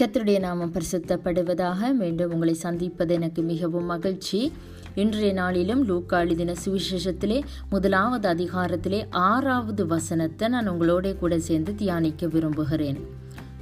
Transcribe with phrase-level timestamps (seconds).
[0.00, 4.52] கத்தருடைய நாமம் பரிசுத்தப்படுவதாக மீண்டும் உங்களை சந்திப்பது எனக்கு மிகவும் மகிழ்ச்சி.
[4.94, 12.98] இன்றைய நாளிலும் லூக்காளி தின சுவிசேஷத்திலே முதலாவது அதிகாரத்திலே ஆறாவது வசனத்தை நான் உங்களோட கூட சேர்ந்து தியானிக்க விரும்புகிறேன்.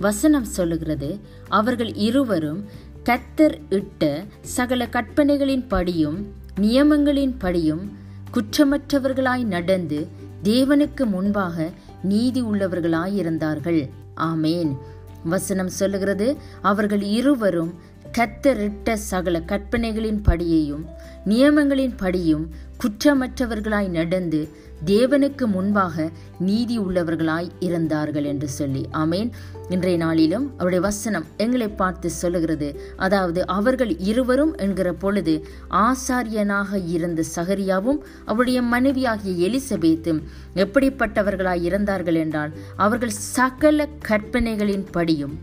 [0.01, 1.19] வசனம் சொல்லுகிறது
[1.49, 2.65] அவர்கள் இருவரும்
[3.05, 6.27] கத்தர் இட்ட சகல கற்பனைகளின் படியும்
[6.61, 7.93] நியமங்களின் படியும்
[8.35, 10.07] குற்றமற்றவர்களாய் நடந்து
[10.45, 11.71] தேவனுக்கு முன்பாக
[12.03, 14.77] நீதி உள்ளவர்களாய் இருந்தார்கள் ஆமேன்.
[15.25, 16.37] வசனம் சொல்லுகிறது.
[16.63, 17.75] அவர்கள் இருவரும்
[18.19, 20.85] கத்தரிட்ட சகல கற்பனைகளின் படியையும்
[21.25, 24.49] நியமங்களின் படியும் குற்றமற்றவர்களாய் நடந்து
[24.85, 28.89] தேவனுக்கு முன்பாக நீதி உள்ளவர்களாய் இருந்தார்கள் என்று சொல்லி.
[28.93, 29.31] ஆமேன்.
[29.69, 32.81] இன்றைய நாளிலும் அவருடைய வசனம் எங்களை பார்த்து சொல்லுகிறது.
[32.97, 40.23] அதாவது அவர்கள் இருவரும் என்கிற பொழுது ஆசாரியனாக இருந்த சகரியாவும் அவருடைய மனைவியாகிய எலிசபேத்தும்
[40.55, 45.37] எப்படிப்பட்டவர்களாய் இருந்தார்கள் என்றால் அவர்கள் சகல கற்பனைகளின் படியும்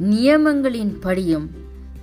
[0.00, 1.50] நியமங்களின் படியும்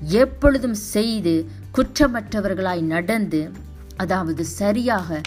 [0.01, 1.45] எப்பொழுதும் செய்து
[1.77, 3.49] குற்றமற்றவர்களாய் நடந்து
[3.97, 5.21] அதாவது சரியாக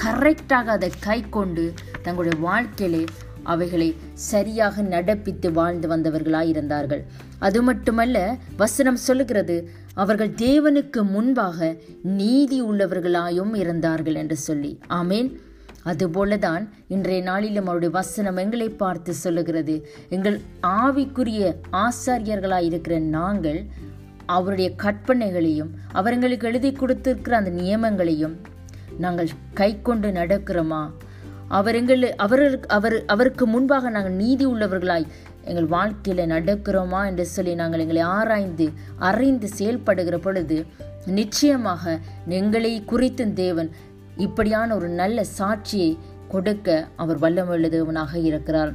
[0.00, 3.04] கரெக்டாக அதை கை கொண்டு தங்களுடைய வாழ்க்கையிலே
[3.42, 7.04] அவைகளை சரியாக நடப்பித்து வாழ்ந்து வந்தவர்களாய் இருந்தார்கள்.
[7.38, 14.78] அது மட்டுமல்ல வசனம் சொல்லுகிறது அவர்கள் தேவனுக்கு முன்பாக நீதி உள்ளவர்களாயும் இருந்தார்கள் என்று சொல்லி.
[14.88, 15.36] ஆமேன்.
[15.84, 19.88] அதுபோலதான் இன்றைய நாளிலும் அவருடைய வசனம் எங்களை பார்த்து சொல்லுகிறது.
[20.08, 23.66] எங்கள் ஆவிக்குரிய ஆசாரியர்களாய் இருக்கிற நாங்கள்
[24.28, 28.36] அவருடைய கற்பனைகளையும் அவர்களுக்கு எழுதி கொடுத்திருக்கிற அந்த நியமங்களையும்
[28.98, 30.82] நாங்கள் கை கொண்டு நடக்கிறோமா?
[31.48, 35.06] அவர் எங்கள் அவர் அவர் அவருக்கு முன்பாக நாங்கள் நீதி உள்ளவர்களாய்
[35.44, 38.66] எங்கள் வாழ்க்கையில் நடக்கிறோமா என்று சொல்லி நாங்கள் எங்களை ஆராய்ந்து
[38.98, 40.66] அறிந்து செயல்படுகிற பொழுது
[41.06, 43.70] நிச்சயமாக எங்களை குறித்தும் தேவன்
[44.16, 45.90] இப்படியான ஒரு நல்ல சாட்சியை
[46.28, 48.72] கொடுக்க அவர் வல்லமுள்ள தேவனாக இருக்கிறார்.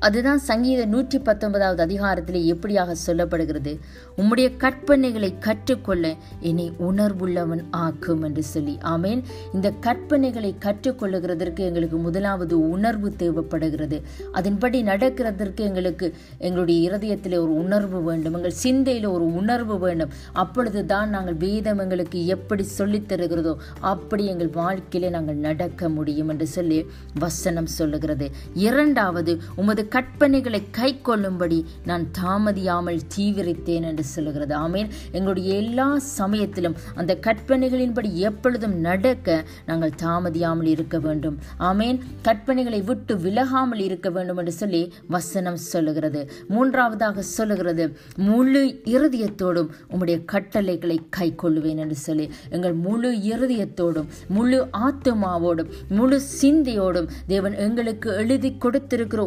[0.00, 3.78] அதுதான் சங்கீத நூற்றி பத்தொன்பதாவது அதிகாரத்தில் எப்படியாக சொல்லப்படுகிறது?
[4.16, 8.78] உம்முடைய கற்பனைகளை கற்றுக்கொள்ள என்னை உணர்வுள்ளவன் ஆக்கும் என்று சொல்லி.
[8.82, 9.22] ஆமேன்.
[9.54, 14.02] இந்த கற்பனைகளை கற்றுக்கொள்ளுகிறதற்கு எங்களுக்கு முதலாவது உணர்வு தேவைப்படுகிறது.
[14.32, 18.34] அதன்படி நடக்கிறதற்கு எங்களுக்கு எங்களுடைய இருதயத்தில் ஒரு உணர்வு வேண்டும்.
[18.34, 20.10] எங்கள் சிந்தையில் ஒரு உணர்வு வேண்டும்.
[20.32, 26.46] அப்பொழுது தான் நாங்கள் வேதம் எங்களுக்கு எப்படி சொல்லித் தருகிறதோ அப்படி எங்கள் வாழ்க்கையிலே நாங்கள் நடக்க முடியும் என்று
[26.46, 28.30] சொல்லி வசனம் சொல்லுகிறது.
[28.54, 34.54] இரண்டாவது உமது கற்பனைகளை கை கொள்ளும்படி நான் தாமதியாமல் தீவிரித்தேன் என்று சொல்லுகிறது.
[34.58, 34.88] ஆமேன்.
[35.12, 41.38] எங்களுடைய எல்லா சமயத்திலும் அந்த கற்பனைகளின்படி எப்பொழுதும் நடக்க நாங்கள் தாமதியாமல் இருக்க வேண்டும்.
[41.58, 41.98] ஆமேன்.
[42.22, 46.30] கற்பனைகளை விட்டு விலகாமல் இருக்க வேண்டும் என்று சொல்லி வசனம் சொல்லுகிறது.
[46.48, 52.30] மூன்றாவதாக சொல்லுகிறது முழு இருதயத்தோடும் உம்முடைய கட்டளைகளை கை கொள்ளுவேன் என்று சொல்லி.
[52.50, 59.22] எங்கள் முழு இருதயத்தோடும் முழு ஆத்துமாவோடும் முழு சிந்தையோடும் தேவன் எங்களுக்கு எழுதி கொடுத்திருக்கிற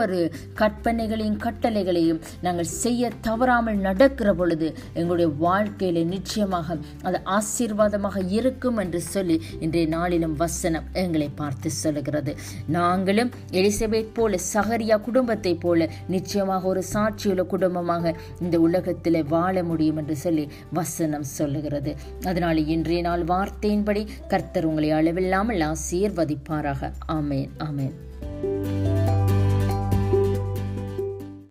[0.00, 0.18] ஒவ்வொரு
[0.58, 6.76] கற்பனைகளையும் கட்டளைகளையும் நாங்கள் செய்ய தவறாமல் நடக்கிற பொழுது எங்களுடைய வாழ்க்கையில நிச்சயமாக
[7.08, 12.32] அது ஆசீர்வாதமாக இருக்கும் என்று சொல்லி இன்றைய நாளிலும் வசனம் எங்களை பார்த்து சொல்லுகிறது.
[12.76, 13.30] நாங்களும்
[13.60, 20.46] எலிசபெத் போல சகரியா குடும்பத்தை போல நிச்சயமாக ஒரு சாட்சியுள்ள குடும்பமாக இந்த உலகத்தில் வாழ முடியும் என்று சொல்லி
[20.80, 21.94] வசனம் சொல்லுகிறது.
[22.24, 26.92] அதனால் இன்றைய நாள் வார்த்தையின்படி கர்த்தர் உங்களை அளவில்லாமல் ஆசீர்வதிப்பாராக.
[27.18, 27.96] ஆமேன் ஆமேன்.